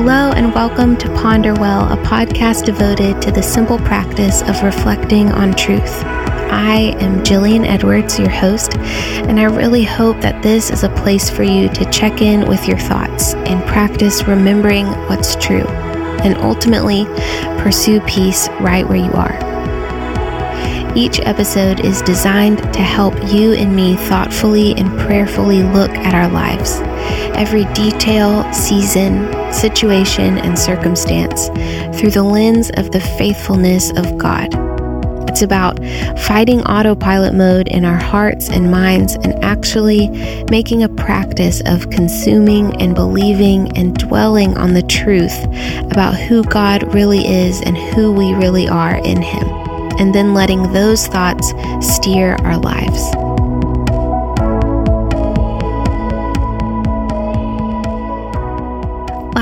[0.00, 5.52] Hello, and welcome to Ponderwell, a podcast devoted to the simple practice of reflecting on
[5.54, 6.04] truth.
[6.52, 11.28] I am Jillian Edwards, your host, and I really hope that this is a place
[11.28, 15.66] for you to check in with your thoughts and practice remembering what's true,
[16.22, 17.04] and ultimately
[17.60, 19.36] pursue peace right where you are.
[20.96, 26.28] Each episode is designed to help you and me thoughtfully and prayerfully look at our
[26.28, 26.78] lives,
[27.34, 31.48] every detail, season, situation, and circumstance
[31.98, 34.48] through the lens of the faithfulness of God.
[35.28, 35.78] It's about
[36.20, 40.08] fighting autopilot mode in our hearts and minds and actually
[40.50, 45.44] making a practice of consuming and believing and dwelling on the truth
[45.92, 49.46] about who God really is and who we really are in Him,
[50.00, 53.27] and then letting those thoughts steer our lives.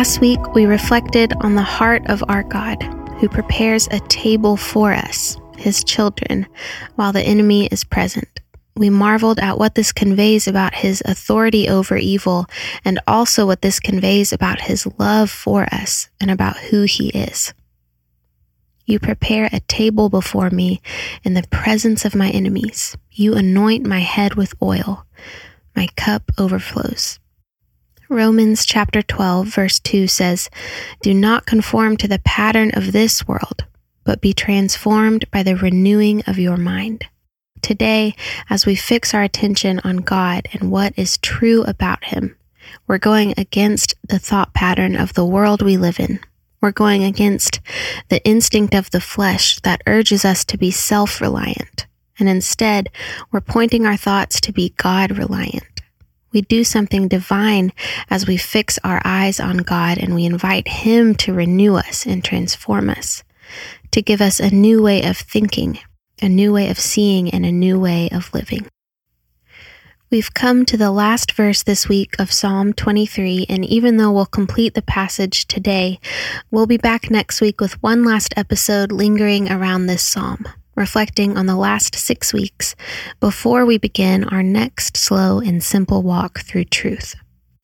[0.00, 2.82] Last week, we reflected on the heart of our God,
[3.18, 6.46] who prepares a table for us his children,
[6.94, 8.40] while the enemy is present.
[8.74, 12.46] We marveled at what this conveys about his authority over evil
[12.82, 17.52] and also what this conveys about his love for us and about who he is.
[18.86, 20.80] You prepare a table before me
[21.24, 22.96] in the presence of my enemies.
[23.10, 25.04] You anoint my head with oil.
[25.76, 27.18] My cup overflows.
[28.10, 30.50] Romans chapter 12, verse 2 says,
[31.00, 33.64] Do not conform to the pattern of this world
[34.04, 37.06] but be transformed by the renewing of your mind.
[37.62, 38.14] Today,
[38.48, 42.36] as we fix our attention on God and what is true about Him,
[42.86, 46.18] we're going against the thought pattern of the world we live in.
[46.60, 47.60] We're going against
[48.08, 51.86] the instinct of the flesh that urges us to be self reliant.
[52.18, 52.90] And instead,
[53.30, 55.69] we're pointing our thoughts to be God reliant.
[56.32, 57.72] We do something divine
[58.08, 62.22] as we fix our eyes on God and we invite Him to renew us and
[62.22, 63.24] transform us
[63.90, 65.78] to give us a new way of thinking,
[66.22, 68.66] a new way of seeing, and a new way of living.
[70.10, 74.26] We've come to the last verse this week of Psalm 23, and even though we'll
[74.26, 76.00] complete the passage today,
[76.50, 81.46] we'll be back next week with one last episode lingering around this psalm, reflecting on
[81.46, 82.74] the last six weeks
[83.20, 87.14] before we begin our next slow and simple walk through truth.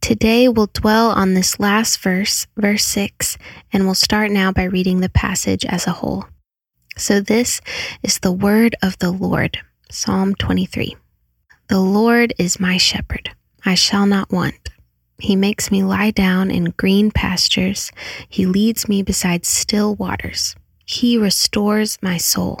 [0.00, 3.38] Today we'll dwell on this last verse, verse 6,
[3.72, 6.26] and we'll start now by reading the passage as a whole.
[6.96, 7.60] So this
[8.02, 9.58] is the word of the Lord,
[9.90, 10.96] Psalm 23.
[11.68, 13.30] The Lord is my shepherd,
[13.64, 14.68] I shall not want.
[15.18, 17.90] He makes me lie down in green pastures.
[18.28, 20.54] He leads me beside still waters.
[20.84, 22.60] He restores my soul.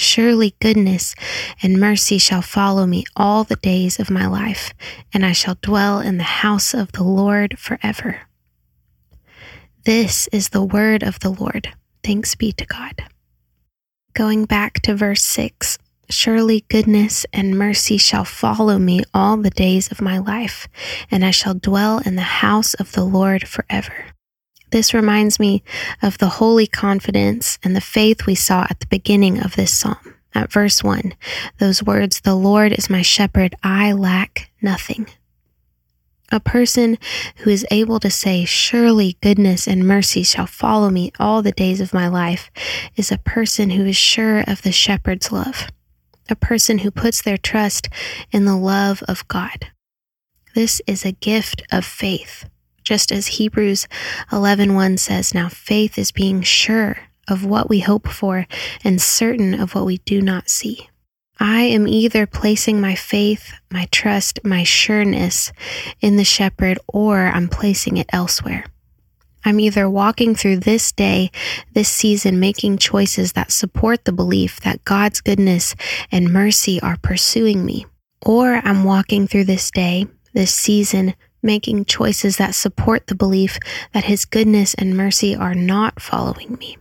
[0.00, 1.14] Surely goodness
[1.62, 4.72] and mercy shall follow me all the days of my life,
[5.12, 8.22] and I shall dwell in the house of the Lord forever.
[9.84, 11.74] This is the word of the Lord.
[12.02, 13.02] Thanks be to God.
[14.14, 15.76] Going back to verse 6
[16.08, 20.66] Surely goodness and mercy shall follow me all the days of my life,
[21.10, 24.06] and I shall dwell in the house of the Lord forever.
[24.70, 25.62] This reminds me
[26.02, 30.14] of the holy confidence and the faith we saw at the beginning of this psalm.
[30.32, 31.14] At verse 1,
[31.58, 35.08] those words, The Lord is my shepherd, I lack nothing.
[36.30, 36.98] A person
[37.38, 41.80] who is able to say, Surely goodness and mercy shall follow me all the days
[41.80, 42.48] of my life,
[42.94, 45.66] is a person who is sure of the shepherd's love,
[46.28, 47.88] a person who puts their trust
[48.30, 49.66] in the love of God.
[50.54, 52.48] This is a gift of faith,
[52.90, 53.86] just as Hebrews
[54.32, 56.96] 11:1 says, "Now faith is being sure
[57.28, 58.48] of what we hope for
[58.82, 60.88] and certain of what we do not see."
[61.38, 65.52] I am either placing my faith, my trust, my sureness
[66.00, 68.64] in the shepherd, or I'm placing it elsewhere.
[69.44, 71.30] I'm either walking through this day,
[71.72, 75.76] this season, making choices that support the belief that God's goodness
[76.10, 77.86] and mercy are pursuing me,
[78.20, 83.58] or I'm walking through this day, this season, making choices that support the belief
[83.92, 86.76] that His goodness and mercy are not following me.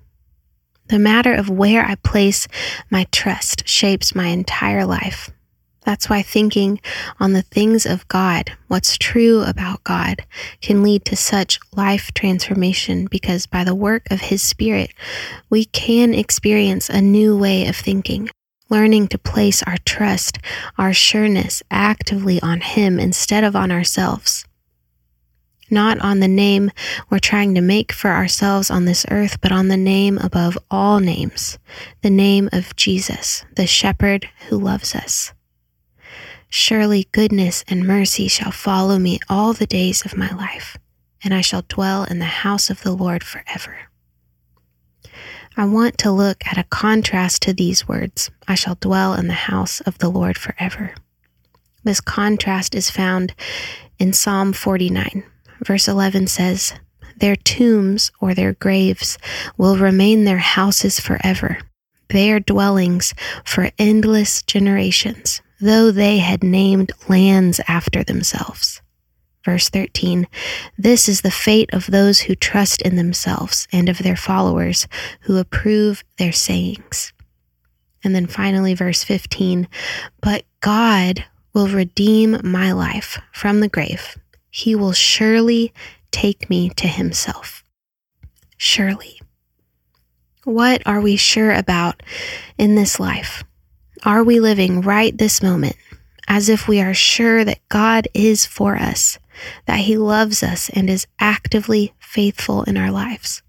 [0.88, 2.48] The matter of where I place
[2.90, 5.30] my trust shapes my entire life.
[5.86, 6.80] That's why thinking
[7.20, 10.26] on the things of God, what's true about God,
[10.62, 14.92] can lead to such life transformation because by the work of His Spirit,
[15.50, 18.30] we can experience a new way of thinking,
[18.70, 20.38] learning to place our trust,
[20.78, 24.46] our sureness actively on Him instead of on ourselves.
[25.70, 26.72] Not on the name
[27.10, 31.00] we're trying to make for ourselves on this earth, but on the name above all
[31.00, 31.60] names,
[32.02, 35.34] the name of Jesus, the shepherd who loves us.
[36.50, 40.78] Surely goodness and mercy shall follow me all the days of my life,
[41.24, 43.78] and I shall dwell in the house of the Lord forever.
[45.56, 49.34] I want to look at a contrast to these words I shall dwell in the
[49.34, 50.96] house of the Lord forever.
[51.84, 53.36] This contrast is found
[54.00, 55.24] in Psalm 49.
[55.64, 56.74] Verse 11 says,
[57.18, 59.18] Their tombs or their graves
[59.58, 61.60] will remain their houses forever,
[62.10, 63.14] their dwellings
[63.46, 68.82] for endless generations, though they had named lands after themselves.
[69.44, 70.28] Verse 13
[70.78, 74.88] This is the fate of those who trust in themselves and of their followers
[75.22, 77.14] who approve their sayings.
[78.04, 79.68] And then finally, verse 15
[80.22, 84.18] But God will redeem my life from the grave.
[84.50, 85.74] He will surely
[86.12, 87.64] take me to himself.
[88.58, 89.22] Surely.
[90.44, 92.02] What are we sure about
[92.58, 93.44] in this life?
[94.04, 95.76] Are we living right this moment
[96.30, 99.18] as if we are sure that God is for us,
[99.66, 103.42] that He loves us and is actively faithful in our lives.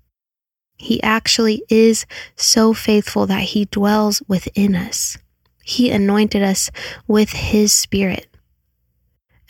[0.77, 2.07] He actually is
[2.37, 5.19] so faithful that He dwells within us.
[5.63, 6.71] He anointed us
[7.07, 8.30] with His Spirit.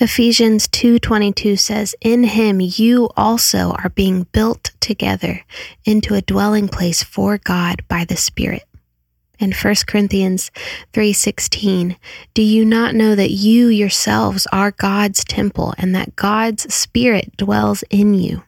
[0.03, 5.45] Ephesians 2:22 says, "In him you also are being built together
[5.85, 8.65] into a dwelling place for God by the Spirit."
[9.41, 10.51] in 1 Corinthians
[10.93, 11.97] 3:16,
[12.35, 17.83] "Do you not know that you yourselves are God's temple and that God's spirit dwells
[17.91, 18.43] in you?"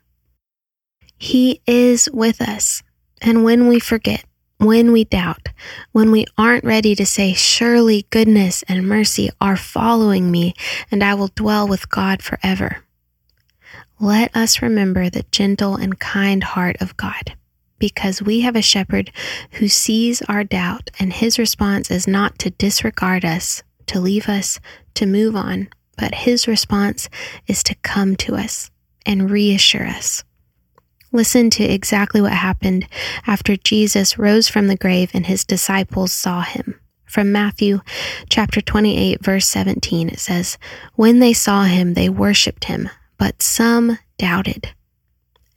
[1.19, 2.83] He is with us.
[3.21, 4.25] And when we forget,
[4.63, 5.49] when we doubt,
[5.91, 10.55] when we aren't ready to say, Surely goodness and mercy are following me,
[10.91, 12.85] and I will dwell with God forever.
[13.99, 17.35] Let us remember the gentle and kind heart of God
[17.79, 19.11] because we have a shepherd
[19.53, 24.61] who sees our doubt, and his response is not to disregard us, to leave us,
[24.95, 25.69] to move on,
[25.99, 27.09] but his response
[27.49, 28.71] is to come to us
[29.05, 30.23] and reassure us.
[31.13, 32.87] Listen to exactly what happened
[33.27, 36.81] after Jesus rose from the grave and his disciples saw him.
[37.05, 37.81] From Matthew
[38.31, 40.57] chapter 28 verse 17 it says,
[40.95, 42.89] "When they saw him they worshiped him,
[43.19, 44.71] but some doubted."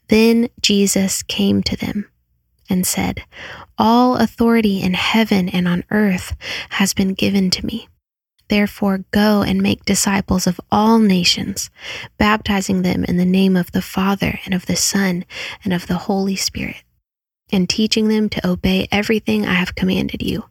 [0.10, 2.06] Then Jesus came to them
[2.70, 3.24] and said,
[3.78, 6.36] All authority in heaven and on earth
[6.72, 7.88] has been given to me.
[8.48, 11.70] Therefore, go and make disciples of all nations,
[12.18, 15.26] baptizing them in the name of the Father and of the Son
[15.64, 16.84] and of the Holy Spirit,
[17.52, 20.46] and teaching them to obey everything I have commanded you.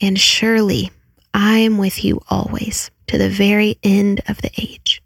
[0.00, 0.90] And surely
[1.32, 5.02] I am with you always to the very end of the age.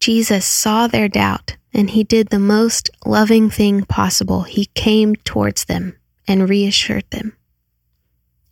[0.00, 4.42] Jesus saw their doubt and he did the most loving thing possible.
[4.42, 5.96] He came towards them
[6.28, 7.36] and reassured them.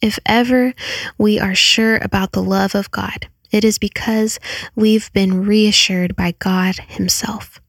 [0.02, 0.74] If ever
[1.16, 4.40] we are sure about the love of God, it is because
[4.74, 7.60] we've been reassured by God Himself.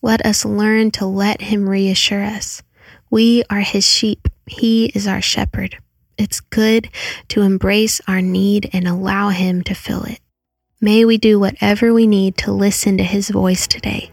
[0.00, 2.62] Let us learn to let Him reassure us.
[3.10, 5.76] We are His sheep, He is our shepherd.
[6.16, 6.88] It's good
[7.28, 10.20] to embrace our need and allow Him to fill it.
[10.80, 14.10] May we do whatever we need to listen to His voice today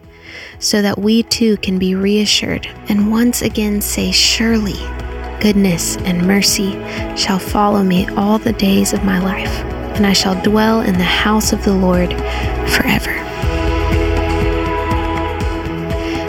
[0.60, 4.80] so that we too can be reassured and once again say, Surely
[5.42, 6.72] goodness and mercy
[7.18, 11.04] shall follow me all the days of my life, and I shall dwell in the
[11.04, 12.12] house of the Lord
[12.70, 13.12] forever.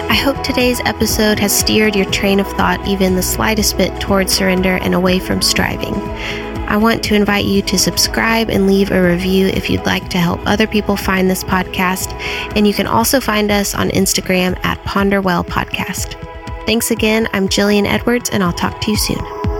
[0.09, 4.33] I hope today's episode has steered your train of thought even the slightest bit towards
[4.33, 5.95] surrender and away from striving.
[6.73, 10.19] I want to invite you to subscribe and leave a review if you'd like to
[10.19, 12.13] help other people find this podcast.
[12.57, 16.32] And you can also find us on Instagram at Ponderwell Podcast.
[16.65, 17.29] Thanks again.
[17.33, 19.52] I'm Jillian Edwards, and I'll talk to you soon.